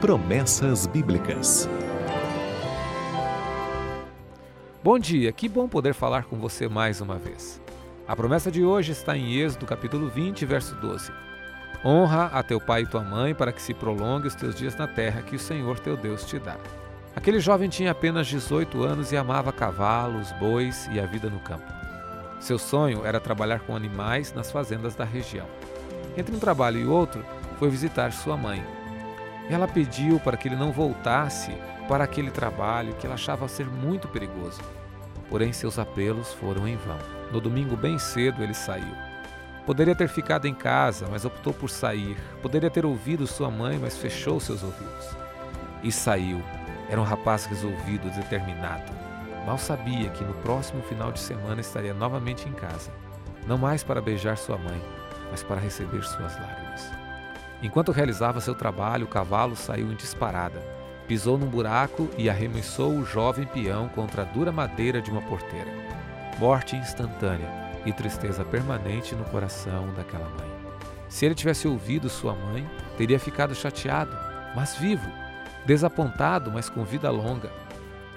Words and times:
Promessas 0.00 0.86
Bíblicas. 0.86 1.68
Bom 4.80 4.96
dia, 4.96 5.32
que 5.32 5.48
bom 5.48 5.68
poder 5.68 5.92
falar 5.92 6.22
com 6.22 6.36
você 6.36 6.68
mais 6.68 7.00
uma 7.00 7.16
vez. 7.16 7.60
A 8.06 8.14
promessa 8.14 8.48
de 8.48 8.62
hoje 8.62 8.92
está 8.92 9.16
em 9.16 9.34
Êxodo 9.34 9.66
capítulo 9.66 10.08
20, 10.08 10.46
verso 10.46 10.76
12. 10.76 11.10
Honra 11.84 12.26
a 12.26 12.44
teu 12.44 12.60
pai 12.60 12.82
e 12.82 12.86
tua 12.86 13.02
mãe 13.02 13.34
para 13.34 13.50
que 13.50 13.60
se 13.60 13.74
prolongue 13.74 14.28
os 14.28 14.36
teus 14.36 14.54
dias 14.54 14.76
na 14.76 14.86
terra 14.86 15.20
que 15.20 15.34
o 15.34 15.38
Senhor 15.38 15.80
teu 15.80 15.96
Deus 15.96 16.24
te 16.24 16.38
dá. 16.38 16.56
Aquele 17.16 17.40
jovem 17.40 17.68
tinha 17.68 17.90
apenas 17.90 18.28
18 18.28 18.80
anos 18.84 19.10
e 19.10 19.16
amava 19.16 19.52
cavalos, 19.52 20.30
bois 20.38 20.88
e 20.92 21.00
a 21.00 21.06
vida 21.06 21.28
no 21.28 21.40
campo. 21.40 21.72
Seu 22.38 22.56
sonho 22.56 23.04
era 23.04 23.18
trabalhar 23.18 23.58
com 23.58 23.74
animais 23.74 24.32
nas 24.32 24.48
fazendas 24.48 24.94
da 24.94 25.04
região. 25.04 25.46
Entre 26.16 26.32
um 26.32 26.38
trabalho 26.38 26.78
e 26.78 26.86
outro, 26.86 27.24
foi 27.58 27.68
visitar 27.68 28.12
sua 28.12 28.36
mãe. 28.36 28.77
Ela 29.50 29.66
pediu 29.66 30.20
para 30.20 30.36
que 30.36 30.48
ele 30.48 30.56
não 30.56 30.72
voltasse 30.72 31.52
para 31.88 32.04
aquele 32.04 32.30
trabalho 32.30 32.94
que 32.94 33.06
ela 33.06 33.14
achava 33.14 33.48
ser 33.48 33.66
muito 33.66 34.06
perigoso. 34.08 34.60
Porém, 35.30 35.52
seus 35.52 35.78
apelos 35.78 36.32
foram 36.34 36.68
em 36.68 36.76
vão. 36.76 36.98
No 37.32 37.40
domingo, 37.40 37.76
bem 37.76 37.98
cedo, 37.98 38.42
ele 38.42 38.54
saiu. 38.54 38.94
Poderia 39.64 39.94
ter 39.94 40.08
ficado 40.08 40.46
em 40.46 40.54
casa, 40.54 41.06
mas 41.10 41.24
optou 41.24 41.52
por 41.52 41.68
sair. 41.68 42.16
Poderia 42.40 42.70
ter 42.70 42.86
ouvido 42.86 43.26
sua 43.26 43.50
mãe, 43.50 43.78
mas 43.78 43.96
fechou 43.96 44.40
seus 44.40 44.62
ouvidos. 44.62 45.16
E 45.82 45.92
saiu. 45.92 46.42
Era 46.88 47.00
um 47.00 47.04
rapaz 47.04 47.44
resolvido, 47.44 48.10
determinado. 48.10 48.90
Mal 49.46 49.58
sabia 49.58 50.10
que 50.10 50.24
no 50.24 50.34
próximo 50.34 50.82
final 50.82 51.12
de 51.12 51.20
semana 51.20 51.60
estaria 51.60 51.94
novamente 51.94 52.48
em 52.48 52.52
casa. 52.52 52.90
Não 53.46 53.58
mais 53.58 53.82
para 53.82 54.00
beijar 54.00 54.36
sua 54.36 54.58
mãe, 54.58 54.82
mas 55.30 55.42
para 55.42 55.60
receber 55.60 56.02
suas 56.02 56.34
lágrimas. 56.38 57.07
Enquanto 57.62 57.92
realizava 57.92 58.40
seu 58.40 58.54
trabalho, 58.54 59.04
o 59.04 59.08
cavalo 59.08 59.56
saiu 59.56 59.90
em 59.90 59.96
disparada, 59.96 60.62
pisou 61.08 61.36
num 61.36 61.48
buraco 61.48 62.08
e 62.16 62.30
arremessou 62.30 62.92
o 62.92 63.04
jovem 63.04 63.46
peão 63.46 63.88
contra 63.88 64.22
a 64.22 64.24
dura 64.24 64.52
madeira 64.52 65.00
de 65.00 65.10
uma 65.10 65.22
porteira. 65.22 65.70
Morte 66.38 66.76
instantânea 66.76 67.50
e 67.84 67.92
tristeza 67.92 68.44
permanente 68.44 69.14
no 69.14 69.24
coração 69.24 69.92
daquela 69.94 70.28
mãe. 70.28 70.48
Se 71.08 71.24
ele 71.26 71.34
tivesse 71.34 71.66
ouvido 71.66 72.08
sua 72.08 72.34
mãe, 72.34 72.68
teria 72.96 73.18
ficado 73.18 73.54
chateado, 73.54 74.16
mas 74.54 74.76
vivo, 74.76 75.10
desapontado, 75.66 76.52
mas 76.52 76.68
com 76.68 76.84
vida 76.84 77.10
longa. 77.10 77.50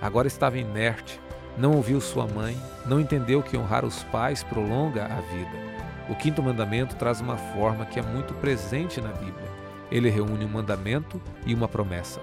Agora 0.00 0.28
estava 0.28 0.56
inerte, 0.56 1.20
não 1.58 1.72
ouviu 1.72 2.00
sua 2.00 2.26
mãe, 2.26 2.56
não 2.86 3.00
entendeu 3.00 3.42
que 3.42 3.56
honrar 3.56 3.84
os 3.84 4.02
pais 4.04 4.42
prolonga 4.42 5.04
a 5.04 5.20
vida. 5.20 5.85
O 6.08 6.14
quinto 6.14 6.42
mandamento 6.42 6.94
traz 6.94 7.20
uma 7.20 7.36
forma 7.36 7.84
que 7.84 7.98
é 7.98 8.02
muito 8.02 8.32
presente 8.34 9.00
na 9.00 9.10
Bíblia. 9.10 9.50
Ele 9.90 10.08
reúne 10.08 10.44
um 10.44 10.48
mandamento 10.48 11.20
e 11.44 11.52
uma 11.52 11.66
promessa. 11.66 12.20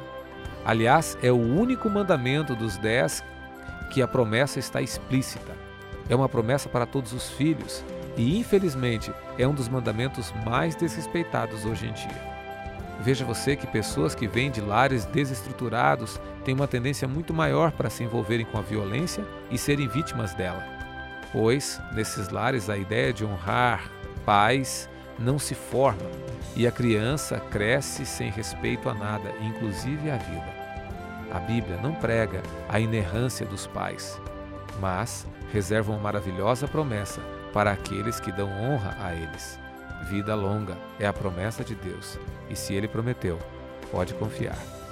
Aliás, 0.65 1.17
é 1.21 1.31
o 1.31 1.37
único 1.37 1.89
mandamento 1.89 2.55
dos 2.55 2.77
dez 2.77 3.23
que 3.91 4.01
a 4.01 4.07
promessa 4.07 4.59
está 4.59 4.81
explícita. 4.81 5.51
É 6.09 6.15
uma 6.15 6.29
promessa 6.29 6.69
para 6.69 6.85
todos 6.85 7.11
os 7.11 7.29
filhos 7.29 7.83
e, 8.15 8.37
infelizmente, 8.39 9.11
é 9.37 9.45
um 9.45 9.53
dos 9.53 9.67
mandamentos 9.67 10.33
mais 10.45 10.75
desrespeitados 10.75 11.65
hoje 11.65 11.87
em 11.87 11.93
dia. 11.93 12.33
Veja 13.01 13.25
você 13.25 13.55
que 13.55 13.67
pessoas 13.67 14.15
que 14.15 14.27
vêm 14.27 14.49
de 14.49 14.61
lares 14.61 15.03
desestruturados 15.05 16.21
têm 16.45 16.53
uma 16.53 16.67
tendência 16.67 17.07
muito 17.07 17.33
maior 17.33 17.71
para 17.71 17.89
se 17.89 18.03
envolverem 18.03 18.45
com 18.45 18.57
a 18.57 18.61
violência 18.61 19.25
e 19.51 19.57
serem 19.57 19.87
vítimas 19.87 20.33
dela 20.33 20.72
pois 21.33 21.81
nesses 21.91 22.29
lares 22.29 22.69
a 22.69 22.77
ideia 22.77 23.11
de 23.11 23.25
honrar 23.25 23.91
pais 24.25 24.87
não 25.19 25.37
se 25.37 25.53
forma 25.53 26.09
e 26.55 26.67
a 26.67 26.71
criança 26.71 27.39
cresce 27.39 28.05
sem 28.05 28.29
respeito 28.29 28.87
a 28.87 28.93
nada, 28.93 29.33
inclusive 29.41 30.09
a 30.09 30.17
vida. 30.17 30.53
A 31.31 31.39
Bíblia 31.39 31.77
não 31.81 31.95
prega 31.95 32.43
a 32.69 32.79
inerrância 32.79 33.45
dos 33.45 33.65
pais, 33.65 34.21
mas 34.79 35.25
reserva 35.51 35.91
uma 35.91 35.99
maravilhosa 35.99 36.67
promessa 36.67 37.21
para 37.51 37.71
aqueles 37.71 38.19
que 38.19 38.31
dão 38.31 38.49
honra 38.49 38.95
a 39.01 39.13
eles. 39.15 39.59
Vida 40.09 40.35
longa 40.35 40.77
é 40.99 41.07
a 41.07 41.13
promessa 41.13 41.63
de 41.63 41.73
Deus, 41.73 42.19
e 42.49 42.55
se 42.55 42.73
ele 42.73 42.87
prometeu, 42.87 43.39
pode 43.91 44.13
confiar. 44.13 44.82